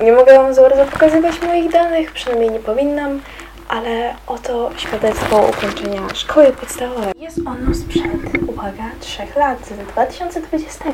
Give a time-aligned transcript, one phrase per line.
[0.00, 3.20] Nie mogę Wam za bardzo pokazywać moich danych, przynajmniej nie powinnam,
[3.68, 7.12] ale oto świadectwo ukończenia szkoły podstawowej.
[7.18, 10.84] Jest ono sprzed, uwaga, 3 lat, z 2020.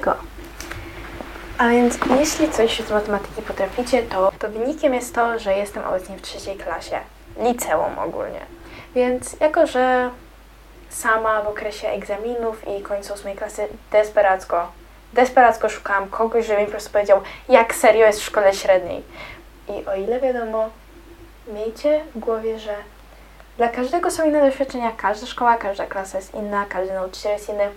[1.58, 6.16] A więc jeśli coś z matematyki potraficie, to, to wynikiem jest to, że jestem obecnie
[6.16, 6.98] w trzeciej klasie,
[7.40, 8.40] liceum ogólnie.
[8.94, 10.10] Więc jako, że
[10.90, 14.72] sama w okresie egzaminów i końca ósmej klasy desperacko,
[15.12, 19.02] desperacko szukałam kogoś, żeby mi po prostu powiedział, jak serio jest w szkole średniej.
[19.68, 20.70] I o ile wiadomo,
[21.46, 22.74] miejcie w głowie, że
[23.56, 27.68] dla każdego są inne doświadczenia, każda szkoła, każda klasa jest inna, każdy nauczyciel jest inny.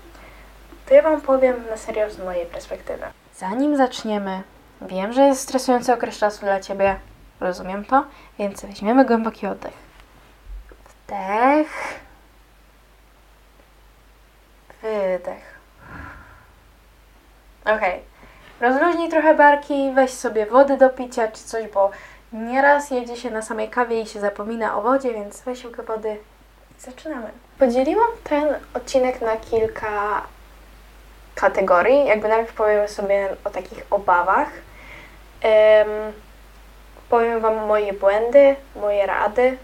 [0.86, 3.06] To ja Wam powiem na serio z mojej perspektywy.
[3.36, 4.42] Zanim zaczniemy,
[4.82, 7.00] wiem, że jest stresujący okres czasu dla Ciebie,
[7.40, 8.06] rozumiem to,
[8.40, 9.74] więc weźmiemy głęboki oddech.
[11.08, 12.00] Wdech.
[14.82, 15.55] Wydech.
[17.66, 18.02] Okej.
[18.62, 21.92] Rozluźnij trochę barki, weź sobie wody do picia czy coś, bo
[22.34, 26.18] nieraz jedzie się na samej kawie i się zapomina o wodzie, więc weź łyk wody
[26.80, 27.32] zaczynamy.
[27.60, 30.22] Podzieliłam ten odcinek na kilka
[31.36, 32.06] kategorii.
[32.06, 34.50] Jakby najpierw powiemy sobie o takich obawach.
[35.42, 35.88] Em,
[37.10, 39.58] powiem Wam moje błędy, moje rady,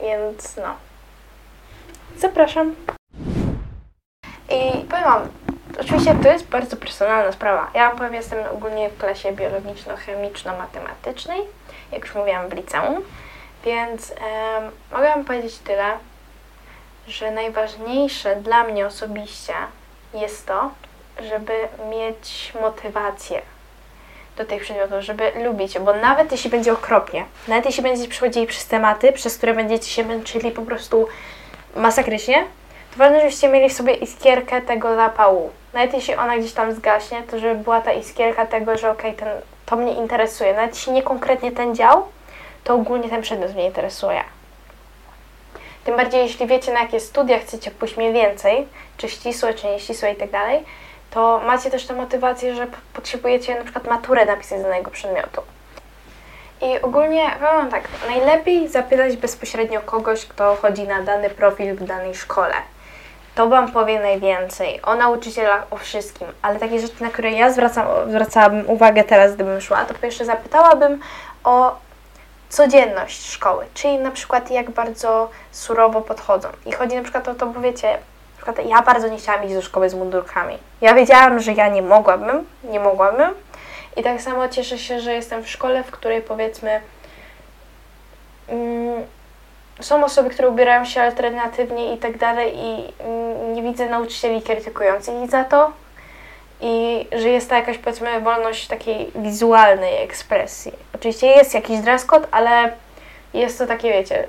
[0.00, 0.76] więc no.
[2.16, 2.74] Zapraszam.
[4.48, 5.28] I powiem Wam,
[5.80, 7.70] oczywiście to jest bardzo personalna sprawa.
[7.74, 11.40] Ja powiem, jestem ogólnie w klasie biologiczno-chemiczno-matematycznej,
[11.92, 13.02] jak już mówiłam w liceum,
[13.64, 14.16] więc em,
[14.92, 15.98] mogę Wam powiedzieć tyle,
[17.08, 19.52] że najważniejsze dla mnie osobiście
[20.14, 20.70] jest to,
[21.22, 21.52] żeby
[21.90, 23.42] mieć motywację
[24.36, 28.66] do tych przedmiotów, żeby lubić bo nawet jeśli będzie okropnie, nawet jeśli będziecie przechodzili przez
[28.66, 31.08] tematy, przez które będziecie się męczyli po prostu
[31.76, 32.44] masakrycznie,
[32.90, 35.50] to ważne, żebyście mieli w sobie iskierkę tego zapału.
[35.76, 39.28] Nawet jeśli ona gdzieś tam zgaśnie, to żeby była ta iskierka tego, że okej, ten,
[39.66, 40.54] to mnie interesuje.
[40.54, 42.02] Nawet jeśli nie konkretnie ten dział,
[42.64, 44.24] to ogólnie ten przedmiot mnie interesuje.
[45.84, 50.12] Tym bardziej, jeśli wiecie, na jakie studia chcecie pójść mniej więcej, czy ścisłe, czy nieścisłe
[50.12, 50.64] i tak dalej,
[51.10, 55.42] to macie też tę motywację, że potrzebujecie na przykład maturę napisać z danego przedmiotu.
[56.62, 62.14] I ogólnie powiem tak, najlepiej zapytać bezpośrednio kogoś, kto chodzi na dany profil w danej
[62.14, 62.54] szkole.
[63.36, 67.86] To Wam powie najwięcej o nauczycielach, o wszystkim, ale takie rzeczy, na które ja zwracam,
[68.08, 71.00] zwracałabym uwagę teraz, gdybym szła, to po pierwsze zapytałabym
[71.44, 71.76] o
[72.48, 76.48] codzienność szkoły, czyli na przykład jak bardzo surowo podchodzą.
[76.66, 77.98] I chodzi na przykład o to, bo wiecie,
[78.64, 80.58] ja bardzo nie chciałam iść do szkoły z mundurkami.
[80.80, 83.30] Ja wiedziałam, że ja nie mogłabym, nie mogłabym.
[83.96, 86.80] I tak samo cieszę się, że jestem w szkole, w której powiedzmy
[88.48, 89.04] mm,
[89.80, 92.92] są osoby, które ubierają się alternatywnie i tak dalej i
[93.54, 95.72] nie widzę nauczycieli krytykujących ich za to.
[96.60, 100.72] I że jest to jakaś powiedzmy wolność takiej wizualnej ekspresji.
[100.94, 102.72] Oczywiście jest jakiś dress code, ale
[103.34, 104.28] jest to takie, wiecie,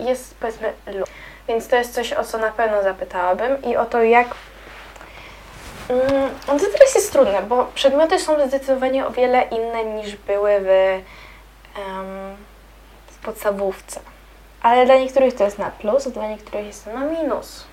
[0.00, 1.04] jest powiedzmy lu.
[1.48, 4.26] Więc to jest coś, o co na pewno zapytałabym i o to, jak.
[5.88, 10.68] Mm, to teraz jest trudne, bo przedmioty są zdecydowanie o wiele inne niż były w,
[10.68, 12.36] em,
[13.06, 14.00] w podstawówce.
[14.64, 17.64] Ale dla niektórych to jest na plus, a dla niektórych jest to na minus.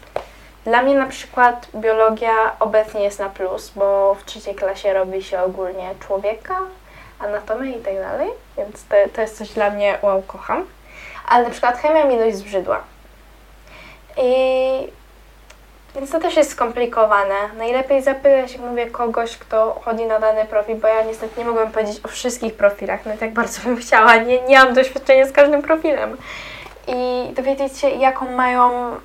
[0.63, 5.41] Dla mnie na przykład biologia obecnie jest na plus, bo w trzeciej klasie robi się
[5.41, 6.55] ogólnie człowieka,
[7.19, 10.65] anatomię i tak dalej, więc to, to jest coś dla mnie, wow, kocham.
[11.27, 12.81] Ale na przykład chemia mi dość zbrzydła.
[14.17, 14.33] I
[15.95, 17.35] więc to też jest skomplikowane.
[17.57, 21.71] Najlepiej zapytać, jak mówię, kogoś, kto chodzi na dany profil, bo ja niestety nie mogłam
[21.71, 24.15] powiedzieć o wszystkich profilach, no i tak bardzo bym chciała.
[24.15, 26.17] Nie, nie mam doświadczenia z każdym profilem.
[26.87, 28.95] I dowiedzieć się, jaką mają,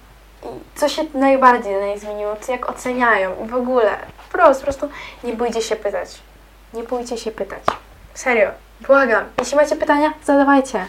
[0.74, 3.96] co się najbardziej na niej zmieniło, jak oceniają i w ogóle.
[4.32, 4.88] Prost, po prostu
[5.24, 6.08] nie bójcie się pytać.
[6.74, 7.62] Nie bójcie się pytać.
[8.14, 8.50] Serio,
[8.80, 9.24] błagam.
[9.38, 10.86] Jeśli macie pytania, zadawajcie.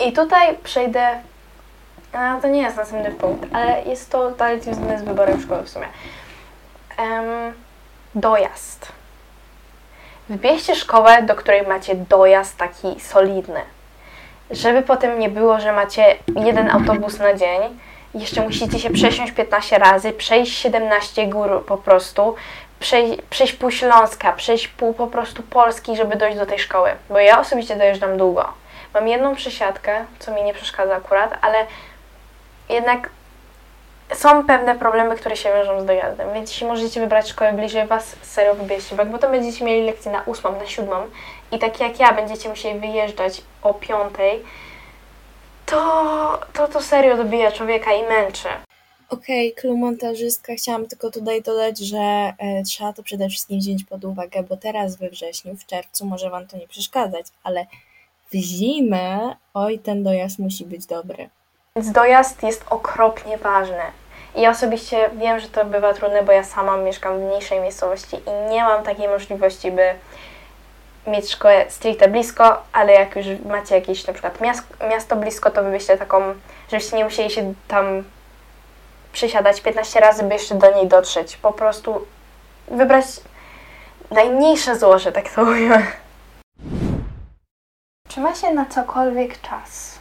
[0.00, 1.20] I tutaj przejdę
[2.12, 5.68] a to nie jest następny punkt, ale jest to dalej związane z wyborem szkoły w
[5.68, 5.86] sumie.
[6.96, 7.54] Em,
[8.14, 8.92] dojazd.
[10.28, 13.60] Wybierzcie szkołę, do której macie dojazd taki solidny.
[14.50, 17.60] Żeby potem nie było, że macie jeden autobus na dzień,
[18.14, 22.34] jeszcze musicie się przesiąść 15 razy, przejść 17 gór po prostu,
[22.80, 26.90] przejść, przejść pół Śląska, przejść pół po prostu Polski, żeby dojść do tej szkoły.
[27.10, 28.48] Bo ja osobiście dojeżdżam długo.
[28.94, 31.66] Mam jedną przesiadkę, co mi nie przeszkadza akurat, ale
[32.68, 33.10] jednak
[34.14, 38.16] są pewne problemy, które się wiążą z dojazdem, więc jeśli możecie wybrać szkołę bliżej Was,
[38.22, 40.96] serio wybierzcie, bo potem będziecie mieli lekcje na ósmą, na siódmą
[41.52, 44.42] i tak jak ja będziecie musieli wyjeżdżać o piątej,
[45.66, 48.48] to, to to serio dobija człowieka i męczy.
[49.10, 54.04] Okej, okay, montażystka, chciałam tylko tutaj dodać, że e, trzeba to przede wszystkim wziąć pod
[54.04, 57.66] uwagę, bo teraz we wrześniu, w czerwcu może Wam to nie przeszkadzać, ale
[58.32, 61.28] w zimę, oj, ten dojazd musi być dobry.
[61.76, 63.82] Więc dojazd jest okropnie ważny.
[64.34, 68.16] I ja osobiście wiem, że to bywa trudne, bo ja sama mieszkam w mniejszej miejscowości
[68.16, 69.94] i nie mam takiej możliwości, by
[71.06, 74.38] mieć szkołę stricte blisko, ale jak już macie jakieś na przykład
[74.90, 76.34] miasto blisko, to wybyście taką,
[76.70, 78.04] żebyście nie musieli się tam
[79.12, 81.36] przysiadać 15 razy, by jeszcze do niej dotrzeć.
[81.36, 82.06] Po prostu
[82.68, 83.04] wybrać
[84.10, 85.86] najmniejsze złoże, tak to mówię.
[88.08, 89.98] Czy ma się na cokolwiek czas?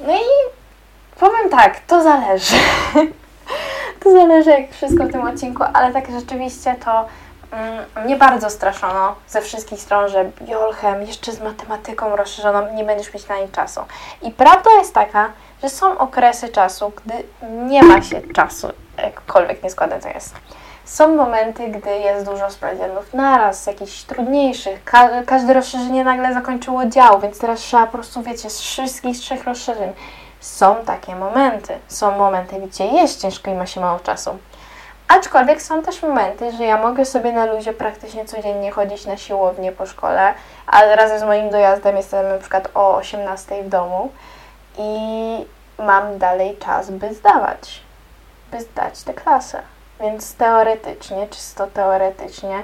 [0.00, 0.56] No i
[1.20, 2.56] powiem tak, to zależy.
[4.00, 7.06] to zależy jak wszystko w tym odcinku, ale tak rzeczywiście to
[8.04, 13.28] mnie bardzo straszono ze wszystkich stron, że Jolchem, jeszcze z matematyką rozszerzoną, nie będziesz mieć
[13.28, 13.80] na niej czasu.
[14.22, 15.28] I prawda jest taka,
[15.62, 17.14] że są okresy czasu, gdy
[17.48, 20.34] nie ma się czasu, jakkolwiek nieskładne to jest.
[20.84, 24.84] Są momenty, gdy jest dużo sprawdzianów naraz, jakichś trudniejszych.
[24.84, 29.44] Ka każde rozszerzenie nagle zakończyło dział, więc teraz trzeba po prostu, wiecie, z wszystkich trzech
[29.44, 29.92] rozszerzeń.
[30.40, 31.78] Są takie momenty.
[31.88, 34.38] Są momenty, gdzie jest ciężko i ma się mało czasu.
[35.08, 39.72] Aczkolwiek są też momenty, że ja mogę sobie na luzie praktycznie codziennie chodzić na siłownię
[39.72, 40.34] po szkole,
[40.66, 44.10] a razem z moim dojazdem jestem na przykład o 18 w domu
[44.78, 45.46] i
[45.78, 47.82] mam dalej czas, by zdawać,
[48.52, 49.62] by zdać tę klasę.
[50.00, 52.62] Więc teoretycznie, czysto teoretycznie,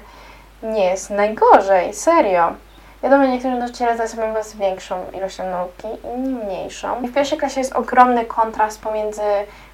[0.63, 2.53] nie jest najgorzej, serio.
[3.03, 7.03] Wiadomo, niektórzy nauczyciele zajmują Was większą ilością nauki, inni mniejszą.
[7.03, 9.23] I w pierwszej klasie jest ogromny kontrast pomiędzy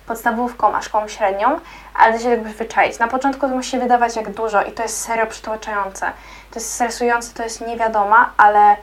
[0.08, 1.60] podstawówką a szkołą średnią,
[1.94, 2.98] ale się jakby wyczaić.
[2.98, 6.06] Na początku to musi się wydawać jak dużo i to jest serio przytłaczające.
[6.50, 8.76] To jest stresujące, to jest niewiadoma, ale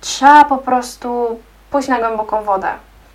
[0.00, 1.40] trzeba po prostu
[1.70, 2.68] pójść na głęboką wodę.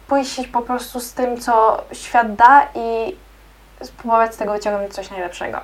[0.07, 3.15] Pójść po prostu z tym, co świat da i
[3.81, 5.59] spróbować z tego wyciągnąć coś najlepszego.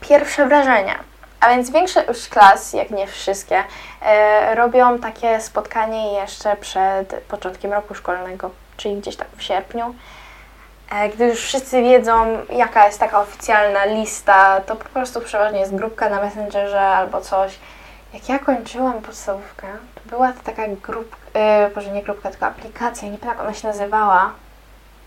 [0.00, 0.98] Pierwsze wrażenia.
[1.40, 3.64] A więc większość klas, jak nie wszystkie,
[4.02, 9.94] e, robią takie spotkanie jeszcze przed początkiem roku szkolnego, czyli gdzieś tak w sierpniu.
[10.90, 15.74] E, gdy już wszyscy wiedzą, jaka jest taka oficjalna lista, to po prostu przeważnie jest
[15.74, 17.58] grupka na Messengerze albo coś.
[18.14, 23.08] Jak ja kończyłam podstawówkę, to była to taka grupka, yy, może nie grupka, tylko aplikacja,
[23.08, 24.32] nie pamiętam jak ona się nazywała,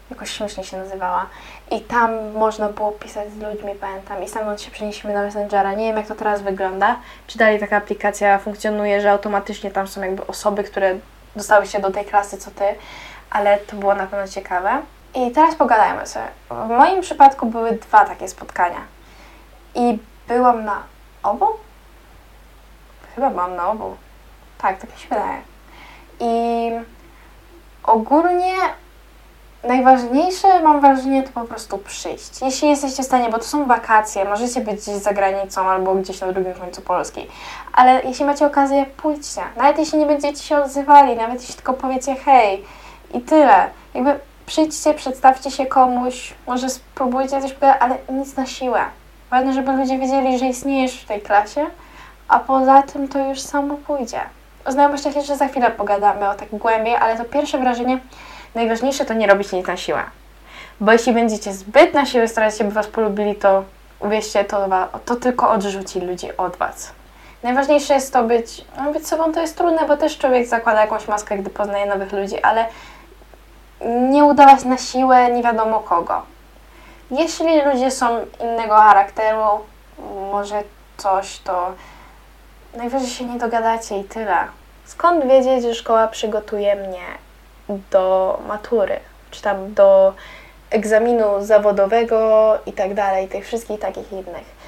[0.09, 1.25] jakoś śmiesznie się nazywała.
[1.71, 4.23] I tam można było pisać z ludźmi, pamiętam.
[4.23, 5.73] I stamtąd się przenieśliśmy na Messengera.
[5.73, 6.95] Nie wiem, jak to teraz wygląda.
[7.27, 10.95] Czy dalej taka aplikacja funkcjonuje, że automatycznie tam są jakby osoby, które
[11.35, 12.63] dostały się do tej klasy, co ty.
[13.29, 14.81] Ale to było na pewno ciekawe.
[15.15, 16.27] I teraz pogadajmy sobie.
[16.49, 18.79] W moim przypadku były dwa takie spotkania.
[19.75, 20.83] I byłam na
[21.23, 21.47] obu?
[23.15, 23.95] Chyba byłam na obu.
[24.57, 25.41] Tak, tak mi się wydaje.
[26.19, 26.71] I
[27.83, 28.55] ogólnie
[29.63, 32.41] najważniejsze, mam wrażenie, to po prostu przyjść.
[32.41, 36.21] Jeśli jesteście w stanie, bo to są wakacje, możecie być gdzieś za granicą albo gdzieś
[36.21, 37.27] na drugim końcu Polski,
[37.73, 39.41] ale jeśli macie okazję, pójdźcie.
[39.57, 42.65] Nawet jeśli nie będziecie się odzywali, nawet jeśli tylko powiecie hej
[43.13, 43.69] i tyle.
[43.93, 48.81] Jakby przyjdźcie, przedstawcie się komuś, może spróbujcie coś ale nic na siłę.
[49.29, 51.65] Ważne, żeby ludzie wiedzieli, że istniejesz w tej klasie,
[52.27, 54.21] a poza tym to już samo pójdzie.
[54.65, 57.99] O znajomościach jeszcze za chwilę pogadamy o tak głębiej, ale to pierwsze wrażenie
[58.55, 60.03] najważniejsze to nie robić nic na siłę.
[60.79, 63.63] Bo jeśli będziecie zbyt na siłę starać się, by Was polubili, to
[63.99, 64.67] uwierzcie, to,
[65.05, 66.91] to tylko odrzuci ludzi od Was.
[67.43, 71.07] Najważniejsze jest to być, no być sobą to jest trudne, bo też człowiek zakłada jakąś
[71.07, 72.65] maskę, gdy poznaje nowych ludzi, ale
[73.85, 76.21] nie udawać na siłę nie wiadomo kogo.
[77.11, 79.45] Jeśli ludzie są innego charakteru,
[80.31, 80.63] może
[80.97, 81.73] coś, to
[82.77, 84.37] najwyżej się nie dogadacie i tyle.
[84.85, 87.05] Skąd wiedzieć, że szkoła przygotuje mnie
[87.91, 88.99] do matury,
[89.31, 90.13] czy tam do
[90.69, 94.63] egzaminu zawodowego i tak dalej, tych wszystkich takich innych.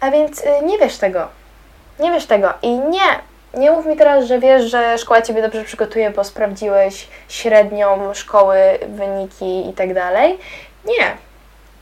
[0.00, 1.28] A więc y, nie wiesz tego.
[2.00, 2.54] Nie wiesz tego.
[2.62, 3.20] I nie,
[3.56, 8.58] nie mów mi teraz, że wiesz, że szkoła Ciebie dobrze przygotuje, bo sprawdziłeś średnią szkoły,
[8.88, 10.38] wyniki i tak dalej.
[10.84, 11.16] Nie.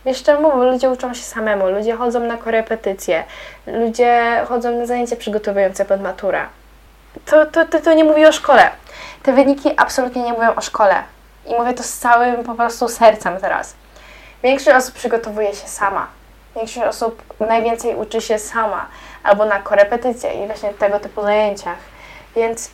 [0.05, 0.65] Wiesz czemu?
[0.65, 3.25] Ludzie uczą się samemu, ludzie chodzą na korepetycje,
[3.67, 6.47] ludzie chodzą na zajęcia przygotowujące pod maturę.
[7.27, 8.71] To, to, to, to nie mówi o szkole.
[9.23, 10.95] Te wyniki absolutnie nie mówią o szkole.
[11.47, 13.75] I mówię to z całym po prostu sercem teraz.
[14.43, 16.07] Większość osób przygotowuje się sama.
[16.57, 18.87] Większość osób najwięcej uczy się sama
[19.25, 21.79] albo na korepetycje i właśnie tego typu zajęciach.
[22.37, 22.71] Więc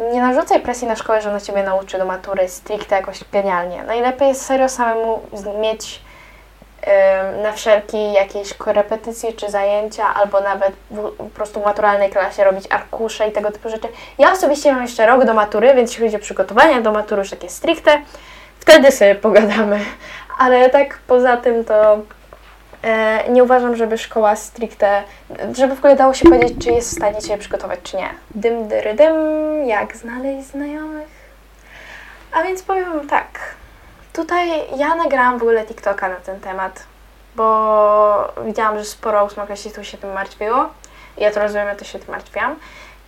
[0.00, 3.82] y, nie narzucaj presji na szkołę, że ona Ciebie nauczy do matury stricte jakoś genialnie.
[3.82, 5.22] Najlepiej jest serio samemu
[5.60, 6.00] mieć
[7.42, 10.72] na wszelkie jakieś korepetycje czy zajęcia, albo nawet
[11.18, 13.88] po prostu w maturalnej klasie robić arkusze i tego typu rzeczy.
[14.18, 17.30] Ja osobiście mam jeszcze rok do matury, więc jeśli chodzi o przygotowania do matury już
[17.30, 18.02] takie stricte,
[18.60, 19.80] wtedy sobie pogadamy.
[20.38, 21.98] Ale tak poza tym to
[23.28, 25.02] nie uważam, żeby szkoła stricte,
[25.56, 28.10] żeby w ogóle dało się powiedzieć, czy jest w stanie Cię przygotować, czy nie.
[28.34, 29.14] Dym, dyry, dym,
[29.66, 31.08] jak znaleźć znajomych.
[32.32, 33.54] A więc powiem tak.
[34.12, 36.82] Tutaj ja nagrałam w ogóle TikToka na ten temat,
[37.36, 40.68] bo widziałam, że sporo ósmoklasistów się tym martwiło.
[41.16, 42.56] Ja to rozumiem, ja też się tym martwiłam.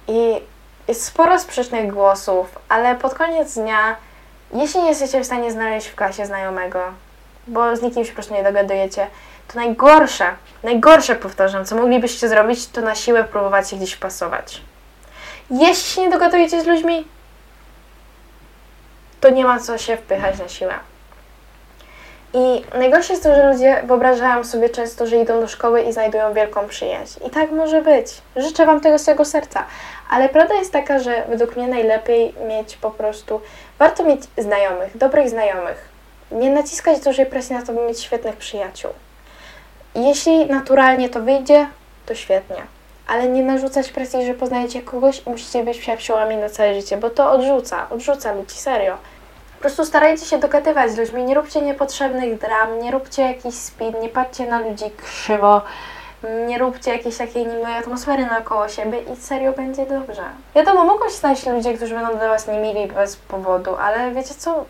[0.09, 0.41] I
[0.89, 3.97] jest sporo sprzecznych głosów, ale pod koniec dnia,
[4.55, 6.81] jeśli nie jesteście w stanie znaleźć w klasie znajomego,
[7.47, 9.07] bo z nikim się po prostu nie dogadujecie,
[9.49, 10.27] to najgorsze,
[10.63, 14.61] najgorsze powtarzam, co moglibyście zrobić, to na siłę próbować się gdzieś wpasować.
[15.51, 17.07] Jeśli się nie dogadujecie z ludźmi,
[19.21, 20.75] to nie ma co się wpychać na siłę.
[22.35, 26.35] I najgorsze jest to, że ludzie wyobrażają sobie często, że idą do szkoły i znajdują
[26.35, 27.27] wielką przyjaźń.
[27.27, 28.07] I tak może być.
[28.37, 29.65] Życzę Wam tego z całego serca.
[30.11, 33.41] Ale prawda jest taka, że według mnie najlepiej mieć po prostu,
[33.79, 35.89] warto mieć znajomych, dobrych znajomych.
[36.31, 38.91] Nie naciskać dużej presji na to, by mieć świetnych przyjaciół.
[39.95, 41.67] Jeśli naturalnie to wyjdzie,
[42.07, 42.63] to świetnie.
[43.09, 47.11] Ale nie narzucać presji, że poznajecie kogoś i musicie być przyjaciółami na całe życie, bo
[47.11, 48.97] to odrzuca, odrzuca ludzi, serio.
[49.57, 53.93] Po prostu starajcie się dogadywać z ludźmi, nie róbcie niepotrzebnych dram, nie róbcie jakichś spin,
[54.01, 55.63] nie patrzcie na ludzi krzywo,
[56.47, 60.23] nie róbcie jakiejś takiej niemiłej atmosfery naokoło siebie i serio będzie dobrze.
[60.55, 64.65] Wiadomo, mogą się znaleźć ludzie, którzy będą dla was niemili bez powodu, ale wiecie co?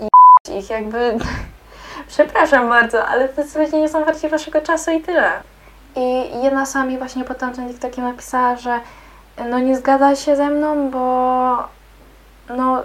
[0.00, 1.18] I ich jakby...
[2.08, 5.32] Przepraszam bardzo, ale to ludzie nie są warci waszego czasu i tyle.
[5.96, 8.80] I jedna sami właśnie pod tamtym TikTokiem napisała, że
[9.50, 11.68] no nie zgadza się ze mną, bo
[12.48, 12.82] no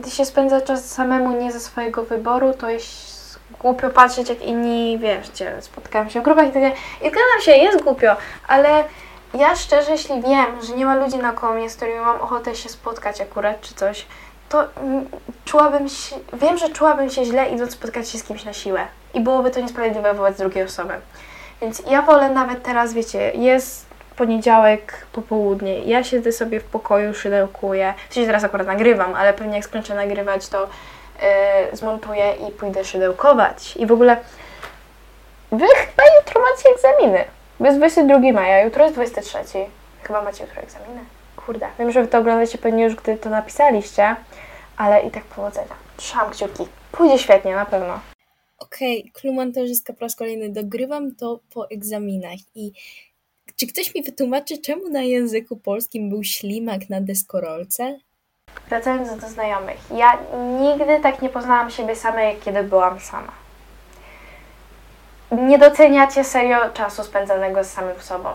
[0.00, 4.98] gdy się spędza czas samemu nie ze swojego wyboru, to jest głupio patrzeć jak inni,
[4.98, 8.16] wiecie, spotkałam się w grupach i takie, i zgadzam się, jest głupio,
[8.48, 8.84] ale
[9.34, 12.68] ja szczerze, jeśli wiem, że nie ma ludzi naokoło mnie, z którymi mam ochotę się
[12.68, 14.06] spotkać akurat, czy coś,
[14.50, 15.06] to mm,
[15.44, 19.20] czułabym się, wiem, że czułabym się źle idąc spotkać się z kimś na siłę i
[19.20, 20.94] byłoby to niesprawiedliwe wobec drugiej osoby.
[21.62, 27.94] Więc ja wolę nawet teraz, wiecie, jest poniedziałek, popołudnie, ja siedzę sobie w pokoju, szydełkuję,
[28.08, 32.84] w sensie teraz akurat nagrywam, ale pewnie jak skończę nagrywać, to yy, zmontuję i pójdę
[32.84, 33.76] szydełkować.
[33.76, 34.16] I w ogóle
[35.52, 37.24] wy chyba jutro macie egzaminy.
[37.60, 39.38] Bo jest 22 maja, jutro jest 23.
[40.02, 41.00] Chyba macie jutro egzaminy.
[41.50, 44.16] Kurde, wiem, że wy to oglądacie pewnie już, gdy to napisaliście,
[44.76, 45.74] ale i tak powodzenia.
[45.96, 46.66] Trzymam kciuki.
[46.92, 48.00] Pójdzie świetnie, na pewno.
[48.58, 52.72] Okej, okay, montażyska po raz kolejny dogrywam to po egzaminach i
[53.56, 57.98] czy ktoś mi wytłumaczy, czemu na języku polskim był ślimak na deskorolce?
[58.68, 59.78] Wracając do znajomych.
[59.96, 60.18] Ja
[60.60, 63.32] nigdy tak nie poznałam siebie samej, jak kiedy byłam sama.
[65.32, 68.30] Nie doceniacie serio czasu spędzonego z samym sobą.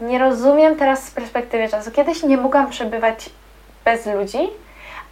[0.00, 1.90] Nie rozumiem teraz z perspektywy czasu.
[1.90, 3.30] Kiedyś nie mogłam przebywać
[3.84, 4.38] bez ludzi,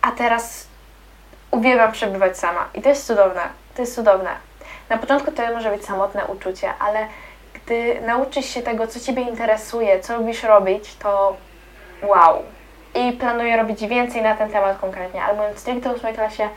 [0.03, 0.67] a teraz
[1.51, 2.69] uwielbiam przebywać sama.
[2.75, 3.43] I to jest cudowne.
[3.75, 4.31] To jest cudowne.
[4.89, 7.07] Na początku to może być samotne uczucie, ale
[7.55, 11.37] gdy nauczysz się tego, co Ciebie interesuje, co lubisz robić, to
[12.03, 12.43] wow.
[12.95, 15.25] I planuję robić więcej na ten temat konkretnie.
[15.25, 16.49] Ale mówiąc stricte w ósmej klasie,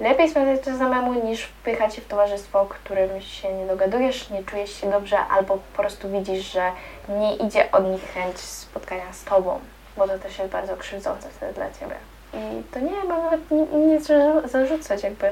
[0.00, 4.80] lepiej spędzać czas samemu niż wpychać się w towarzystwo, którym się nie dogadujesz, nie czujesz
[4.80, 6.72] się dobrze, albo po prostu widzisz, że
[7.08, 9.60] nie idzie od nich chęć spotkania z Tobą,
[9.96, 11.94] bo to też jest bardzo krzywdzące wtedy dla Ciebie.
[12.34, 13.40] I to nie ma nawet
[13.72, 14.08] nic
[14.44, 15.30] zarzucać, jakby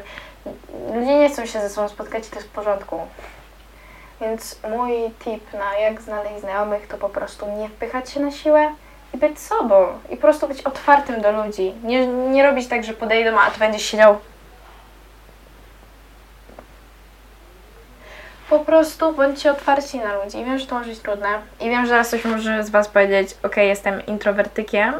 [0.94, 3.00] ludzie nie chcą się ze sobą spotkać i to jest w porządku.
[4.20, 4.92] Więc mój
[5.24, 8.72] tip na jak znaleźć znajomych to po prostu nie wpychać się na siłę
[9.14, 9.86] i być sobą.
[10.10, 11.74] I po prostu być otwartym do ludzi.
[11.84, 14.16] Nie, nie robić tak, że podejdą, a ty będziesz siedział.
[18.50, 20.44] Po prostu bądźcie otwarci na ludzi.
[20.44, 21.28] Wiem, że to może być trudne.
[21.60, 24.94] I wiem, że zaraz ktoś może z Was powiedzieć, ok, jestem introwertykiem,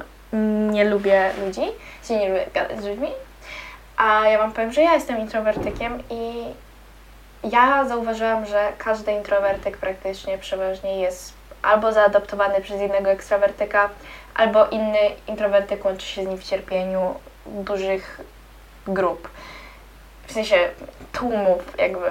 [0.73, 1.63] nie lubię ludzi,
[2.09, 3.09] się nie lubię gadać z ludźmi.
[3.97, 6.45] A ja Wam powiem, że ja jestem introwertykiem i
[7.45, 13.91] ja zauważyłam, że każdy introwertyk praktycznie przeważnie jest albo zaadoptowany przez innego ekstrawertyka,
[14.35, 17.15] albo inny introwertyk łączy się z nim w cierpieniu
[17.47, 18.21] dużych
[18.87, 19.29] grup.
[20.27, 20.69] W sensie
[21.13, 22.07] tłumów, jakby.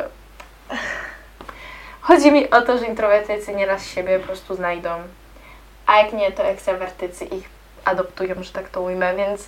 [2.07, 4.89] Chodzi mi o to, że introwertycy nieraz siebie po prostu znajdą,
[5.85, 7.49] a jak nie, to ekstrawertycy ich
[7.85, 9.47] adoptują, że tak to ujmę, więc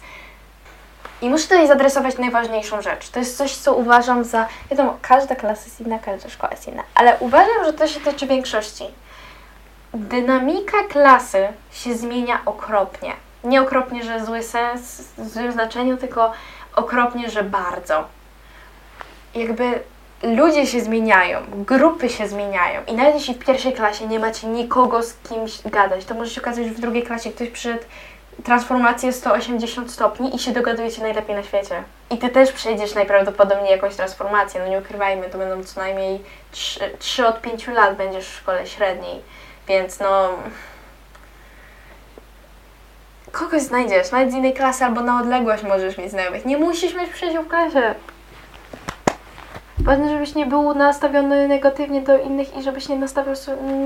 [1.21, 3.09] i muszę tutaj zadresować najważniejszą rzecz.
[3.09, 4.47] To jest coś, co uważam za.
[4.69, 8.27] Wiadomo, każda klasa jest inna, każda szkoła jest inna, ale uważam, że to się tyczy
[8.27, 8.83] większości.
[9.93, 13.13] Dynamika klasy się zmienia okropnie.
[13.43, 16.31] Nie okropnie, że zły sens, w złym znaczeniu, tylko
[16.75, 18.07] okropnie, że bardzo.
[19.35, 19.83] Jakby
[20.23, 25.03] ludzie się zmieniają, grupy się zmieniają i nawet jeśli w pierwszej klasie nie macie nikogo
[25.03, 27.83] z kimś gadać, to może się okazać, że w drugiej klasie ktoś przyszedł
[28.43, 31.83] transformację 180 stopni i się dogadujecie najlepiej na świecie.
[32.11, 36.79] I ty też przejdziesz najprawdopodobniej jakąś transformację, no nie ukrywajmy, to będą co najmniej 3,
[36.99, 39.21] 3 od 5 lat będziesz w szkole średniej,
[39.67, 40.29] więc no...
[43.31, 46.45] Kogoś znajdziesz, nawet z innej klasy albo na odległość możesz mieć znajomych.
[46.45, 47.95] Nie musisz mieć przyjaciół w klasie.
[49.79, 53.35] Ważne, żebyś nie był nastawiony negatywnie do innych i żebyś nie nastawiał,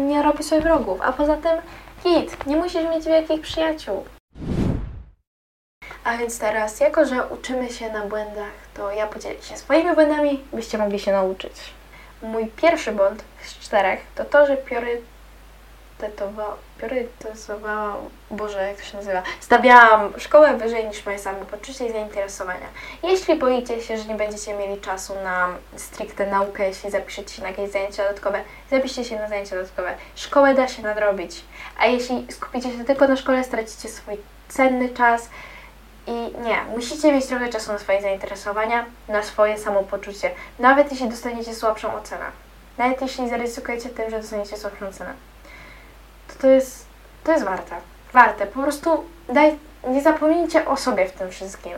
[0.07, 0.99] nie robił sobie wrogów.
[1.01, 1.51] A poza tym
[2.03, 4.03] hit, nie musisz mieć wielkich przyjaciół.
[6.03, 10.43] A więc teraz, jako że uczymy się na błędach, to ja podzielę się swoimi błędami,
[10.53, 11.53] byście mogli się nauczyć.
[12.21, 15.10] Mój pierwszy błąd z czterech to to, że priorytetowa,
[16.77, 17.97] priorytetowałam,
[18.31, 22.67] Boże, jak to się nazywa, stawiałam szkołę wyżej niż moje samopoczucie i zainteresowania.
[23.03, 27.47] Jeśli boicie się, że nie będziecie mieli czasu na stricte naukę, jeśli zapiszecie się na
[27.47, 28.41] jakieś zajęcia dodatkowe,
[28.71, 29.95] zapiszcie się na zajęcia dodatkowe.
[30.15, 31.43] Szkołę da się nadrobić,
[31.79, 34.17] a jeśli skupicie się tylko na szkole, stracicie swój
[34.49, 35.29] cenny czas,
[36.07, 36.11] i
[36.43, 40.31] nie, musicie mieć trochę czasu na swoje zainteresowania, na swoje samopoczucie.
[40.59, 42.25] Nawet jeśli dostaniecie słabszą ocenę.
[42.77, 45.13] Nawet jeśli zaryzykujecie tym, że dostaniecie słabszą ocenę.
[46.33, 46.85] To to jest,
[47.23, 47.75] to jest warte.
[48.13, 48.47] Warte.
[48.47, 49.57] Po prostu daj,
[49.87, 51.73] nie zapomnijcie o sobie w tym wszystkim.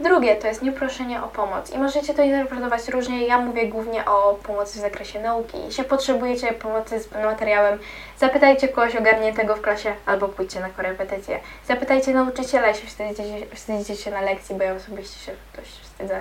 [0.00, 3.26] Drugie to jest nieproszenie o pomoc i możecie to interpretować różnie.
[3.26, 5.58] Ja mówię głównie o pomocy w zakresie nauki.
[5.64, 7.78] Jeśli potrzebujecie pomocy z materiałem,
[8.18, 11.40] zapytajcie kogoś ogarniętego w klasie albo pójdźcie na korepetycję.
[11.68, 16.20] Zapytajcie nauczyciela, jeśli wstydzicie wstydzicie się na lekcji, bo ja osobiście się dość wstydzę.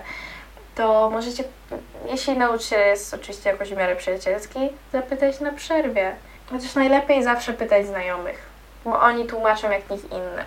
[0.76, 1.44] To możecie,
[2.06, 4.60] jeśli nauczyciel jest oczywiście jakoś w miarę przyjacielski,
[4.94, 6.16] zapytać na przerwie.
[6.52, 8.50] Chociaż najlepiej zawsze pytać znajomych,
[8.86, 10.46] bo oni tłumaczą jak nikt inny.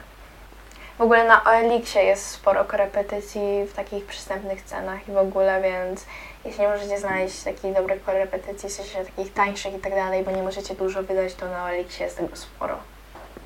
[0.99, 6.06] W ogóle na OLX-ie jest sporo korepetycji w takich przystępnych cenach i w ogóle, więc
[6.44, 10.30] jeśli nie możecie znaleźć takich dobrych korepetycji, w sensie takich tańszych i tak dalej, bo
[10.30, 12.76] nie możecie dużo wydać, to na OLX-ie jest tego sporo.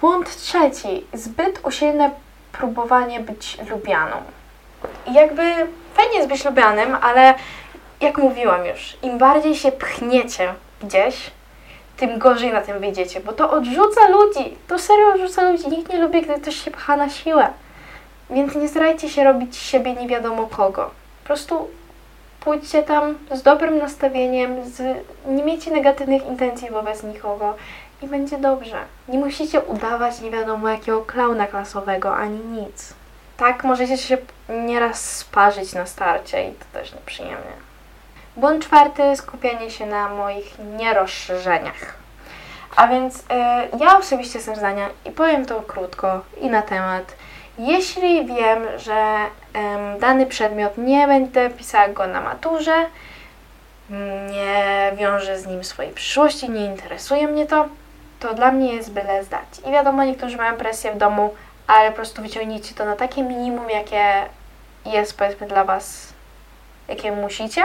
[0.00, 1.06] Błąd trzeci.
[1.12, 2.10] Zbyt usilne
[2.52, 4.16] próbowanie być lubianą.
[5.12, 5.42] Jakby
[5.94, 7.34] fajnie jest być lubianym, ale
[8.00, 11.30] jak mówiłam już, im bardziej się pchniecie gdzieś,
[11.96, 14.56] tym gorzej na tym wyjdziecie, bo to odrzuca ludzi.
[14.68, 15.68] To serio odrzuca ludzi.
[15.68, 17.48] Nikt nie lubi, gdy ktoś się pcha na siłę.
[18.30, 20.90] Więc nie starajcie się robić siebie nie wiadomo kogo.
[21.22, 21.68] Po prostu
[22.40, 27.54] pójdźcie tam z dobrym nastawieniem, z, nie miejcie negatywnych intencji wobec nikogo
[28.02, 28.76] i będzie dobrze.
[29.08, 32.94] Nie musicie udawać nie wiadomo jakiego klauna klasowego, ani nic.
[33.36, 37.66] Tak, możecie się nieraz sparzyć na starcie i to też nieprzyjemnie.
[38.36, 41.94] Błąd czwarty, skupianie się na moich nierozszerzeniach.
[42.76, 43.24] A więc y,
[43.80, 47.14] ja osobiście jestem zdania i powiem to krótko i na temat.
[47.58, 49.16] Jeśli wiem, że
[49.52, 52.86] em, dany przedmiot nie będę pisała go na maturze,
[54.30, 57.68] nie wiążę z nim swojej przyszłości, nie interesuje mnie to,
[58.20, 59.44] to dla mnie jest byle zdać.
[59.68, 61.34] I wiadomo, niektórzy mają presję w domu,
[61.66, 64.26] ale po prostu wyciągnijcie to na takie minimum, jakie
[64.86, 66.12] jest powiedzmy dla Was,
[66.88, 67.62] jakie musicie.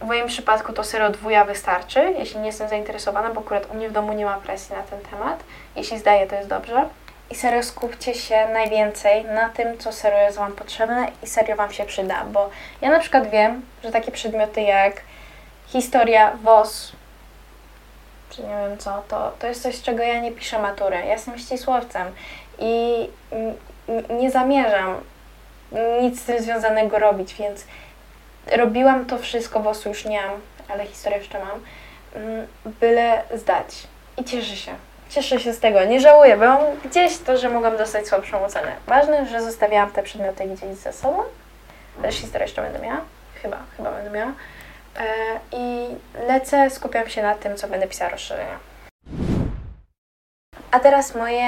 [0.00, 3.88] W moim przypadku to serio dwuja wystarczy, jeśli nie jestem zainteresowana, bo akurat u mnie
[3.88, 5.44] w domu nie ma presji na ten temat.
[5.76, 6.88] Jeśli zdaję, to jest dobrze.
[7.30, 11.72] I serio skupcie się najwięcej na tym, co serio jest Wam potrzebne i serio Wam
[11.72, 15.02] się przyda, bo ja na przykład wiem, że takie przedmioty jak
[15.66, 16.92] historia, WOS,
[18.30, 20.96] czy nie wiem co, to, to jest coś, z czego ja nie piszę matury.
[20.96, 22.06] Ja jestem ścisłowcem
[22.58, 23.08] i
[24.10, 25.00] nie zamierzam
[26.00, 27.64] nic z tym związanego robić, więc
[28.56, 31.60] robiłam to wszystko, WOS-u już nie mam, ale historię jeszcze mam,
[32.14, 33.86] mm, byle zdać.
[34.16, 34.74] I cieszę się.
[35.08, 35.84] Cieszę się z tego.
[35.84, 38.72] Nie żałuję, bo mam gdzieś to, że mogłam dostać słabszą ocenę.
[38.86, 41.22] Ważne, że zostawiałam te przedmioty gdzieś ze sobą.
[42.02, 43.00] Też historię jeszcze będę miała.
[43.42, 44.32] Chyba, chyba będę miała.
[44.98, 45.04] E,
[45.52, 45.88] I
[46.28, 48.58] lecę, skupiam się na tym, co będę pisała rozszerzenia.
[50.70, 51.46] A teraz moje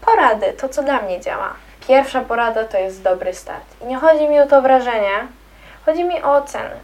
[0.00, 1.54] porady, to co dla mnie działa.
[1.88, 3.64] Pierwsza porada to jest dobry start.
[3.82, 5.26] I nie chodzi mi o to wrażenie,
[5.84, 6.76] chodzi mi o oceny.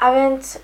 [0.00, 0.58] A więc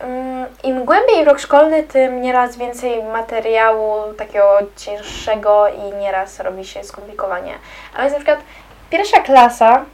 [0.00, 6.84] mm, im głębiej rok szkolny, tym nieraz więcej materiału takiego cięższego i nieraz robi się
[6.84, 7.54] skomplikowanie.
[7.96, 8.40] A więc na przykład
[8.90, 9.84] pierwsza klasa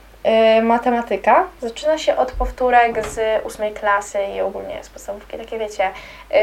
[0.59, 5.91] y, matematyka zaczyna się od powtórek z ósmej klasy i ogólnie z podstawówki, takie wiecie,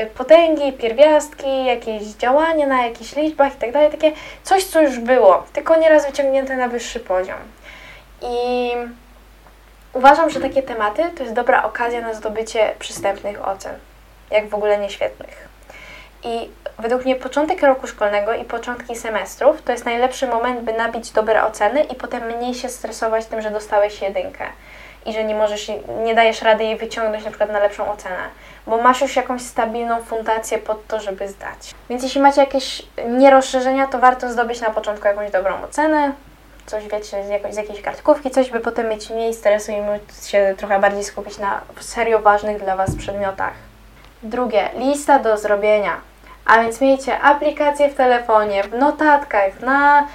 [0.04, 4.12] y, potęgi, pierwiastki, jakieś działania na jakichś liczbach i tak dalej, takie
[4.44, 7.40] coś, co już było, tylko nieraz wyciągnięte na wyższy poziom.
[8.22, 8.72] I
[9.94, 13.76] uważam, że takie tematy to jest dobra okazja na zdobycie przystępnych ocen,
[14.32, 15.48] jak w ogóle nieświetnych.
[16.24, 16.50] I
[16.80, 21.44] według mnie początek roku szkolnego i początki semestrów to jest najlepszy moment, by nabić dobre
[21.44, 24.46] oceny i potem mniej się stresować tym, że dostałeś jedynkę
[25.06, 25.72] i że nie możesz,
[26.04, 28.30] nie dajesz rady jej wyciągnąć na przykład na lepszą ocenę.
[28.68, 31.76] bo masz już jakąś stabilną fundację pod to, żeby zdać.
[31.90, 36.12] Więc jeśli macie jakieś nierozszerzenia, to warto zdobyć na początku jakąś dobrą ocenę,
[36.66, 40.28] coś wiecie, z, jakoś, z jakiejś kartkówki, coś, by potem mieć mniej stresu i móc
[40.28, 43.54] się trochę bardziej skupić na serio ważnych dla Was przedmiotach.
[44.24, 45.98] Drugie, lista do zrobienia.
[46.46, 50.08] A więc miejcie aplikację w telefonie, w notatkach, na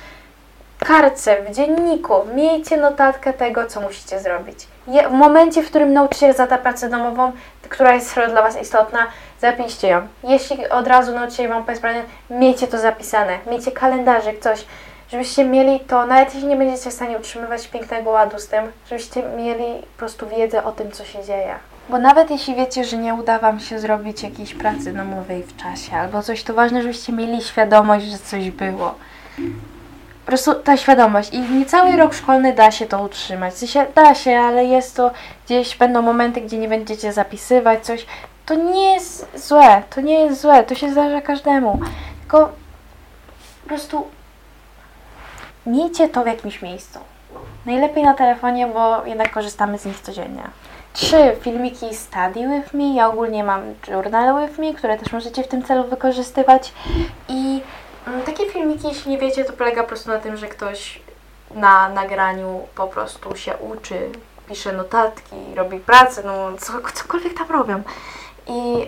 [0.78, 2.14] kartce, w dzienniku.
[2.34, 4.58] Miejcie notatkę tego, co musicie zrobić.
[4.86, 7.32] Je, w momencie, w którym nauczyciel zada pracę domową,
[7.68, 9.06] która jest dla Was istotna,
[9.40, 10.06] zapiszcie ją.
[10.24, 13.38] Jeśli od razu nauczyciel Wam powie sprawę, miejcie to zapisane.
[13.46, 14.64] Miejcie kalendarzyk, coś,
[15.08, 19.22] żebyście mieli to, nawet jeśli nie będziecie w stanie utrzymywać pięknego ładu z tym, żebyście
[19.22, 21.54] mieli po prostu wiedzę o tym, co się dzieje.
[21.88, 25.96] Bo nawet jeśli wiecie, że nie uda Wam się zrobić jakiejś pracy domowej w czasie
[25.96, 28.94] albo coś, to ważne, żebyście mieli świadomość, że coś było.
[30.24, 33.54] Po prostu ta świadomość i nie cały rok szkolny da się to utrzymać.
[33.54, 35.10] W sensie da się, ale jest to
[35.44, 38.06] gdzieś będą momenty, gdzie nie będziecie zapisywać coś.
[38.46, 41.80] To nie jest złe, to nie jest złe, to się zdarza każdemu.
[42.20, 42.52] Tylko
[43.62, 44.06] po prostu
[45.66, 46.98] miejcie to w jakimś miejscu.
[47.66, 50.42] Najlepiej na telefonie, bo jednak korzystamy z nich codziennie.
[50.92, 52.94] Trzy filmiki Study With Me.
[52.94, 56.72] Ja ogólnie mam Journal With Me, które też możecie w tym celu wykorzystywać.
[57.28, 57.62] I
[58.06, 61.00] mm, takie filmiki, jeśli nie wiecie, to polega po prostu na tym, że ktoś
[61.54, 64.10] na nagraniu po prostu się uczy,
[64.48, 67.82] pisze notatki, robi pracę, no co, cokolwiek tam robią.
[68.46, 68.86] I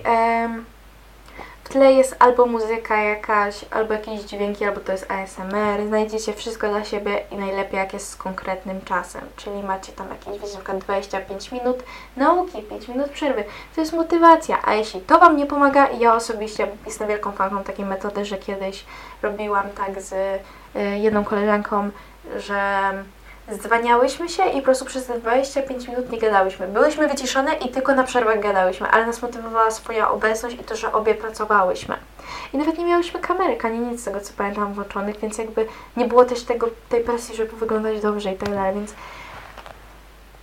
[1.69, 5.87] w tle jest albo muzyka jakaś, albo jakieś dźwięki, albo to jest ASMR.
[5.87, 9.23] Znajdziecie wszystko dla siebie i najlepiej jak jest z konkretnym czasem.
[9.37, 11.83] Czyli macie tam jakieś, wiecie, na przykład 25 minut
[12.17, 13.45] nauki, 5 minut przerwy.
[13.75, 14.59] To jest motywacja.
[14.65, 18.85] A jeśli to Wam nie pomaga, ja osobiście jestem wielką fanką takiej metody, że kiedyś
[19.23, 21.91] robiłam tak z y, jedną koleżanką,
[22.37, 22.93] że
[23.53, 26.69] Zwaniałyśmy się i po prostu przez te 25 minut nie gadałyśmy.
[26.69, 30.93] Byłyśmy wyciszone i tylko na przerwach gadałyśmy, ale nas motywowała swoja obecność i to, że
[30.93, 31.97] obie pracowałyśmy.
[32.53, 36.05] I nawet nie miałyśmy kamerek, ani nic z tego, co pamiętam, włączonych, więc jakby nie
[36.05, 38.95] było też tego, tej presji, żeby wyglądać dobrze i tak dalej, więc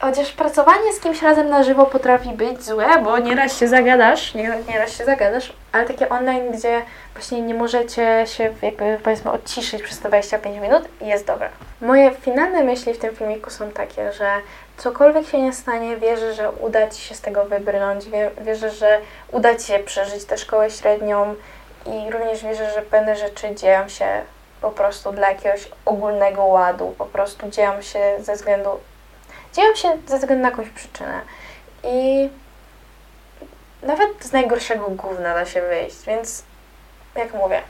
[0.05, 4.33] chociaż pracowanie z kimś razem na żywo potrafi być złe, bo nieraz się zagadasz,
[4.69, 6.81] nieraz się zagadasz, ale takie online, gdzie
[7.13, 11.49] właśnie nie możecie się jakby powiedzmy odciszyć przez te 25 minut, jest dobre.
[11.81, 14.31] Moje finalne myśli w tym filmiku są takie, że
[14.77, 18.05] cokolwiek się nie stanie, wierzę, że uda Ci się z tego wybrnąć,
[18.41, 18.99] wierzę, że
[19.31, 21.35] uda Ci się przeżyć tę szkołę średnią
[21.85, 24.05] i również wierzę, że pewne rzeczy dzieją się
[24.61, 28.69] po prostu dla jakiegoś ogólnego ładu, po prostu dzieją się ze względu
[29.55, 31.21] dzieją się ze względu na jakąś przyczynę.
[31.83, 32.29] I
[33.83, 36.43] nawet z najgorszego gówna da się wyjść, więc
[37.15, 37.61] jak mówię,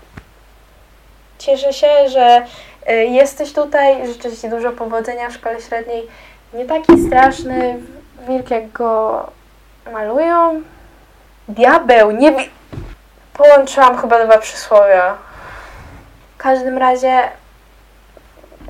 [1.37, 2.45] cieszę się, że
[2.89, 6.07] y, jesteś tutaj, życzę Ci dużo powodzenia w szkole średniej.
[6.53, 7.79] Nie taki straszny
[8.27, 9.27] wilk, jak go
[9.91, 10.61] malują.
[11.47, 12.35] Diabeł, nie
[13.37, 15.17] Połączyłam chyba dwa przysłowia.
[16.33, 17.23] W każdym razie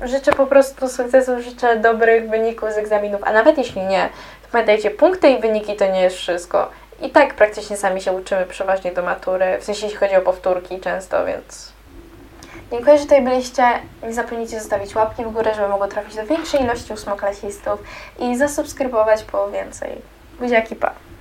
[0.02, 4.08] życzę po prostu sukcesu, życzę dobrych wyników z egzaminów, a nawet jeśli nie,
[4.42, 6.70] to pamiętajcie, punkty i wyniki to nie jest wszystko.
[7.02, 10.80] I tak praktycznie sami się uczymy przeważnie do matury, w sensie jeśli chodzi o powtórki
[10.80, 11.72] często, więc...
[12.70, 13.62] Dziękuję, że tutaj byliście.
[14.02, 17.82] Nie zapomnijcie zostawić łapki w górę, żeby mogło trafić do większej ilości ósmoklasistów
[18.18, 19.90] i zasubskrybować po więcej.
[20.40, 21.05] Buziaki, pa!